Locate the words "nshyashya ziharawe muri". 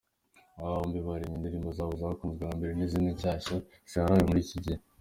3.15-4.41